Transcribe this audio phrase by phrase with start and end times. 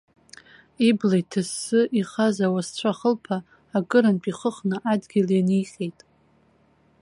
[0.87, 3.37] Ибла иҭассы ихаз ауасцәа хылԥа
[3.77, 5.99] акырынтә ихыхны адгьыл ианиҟьеит.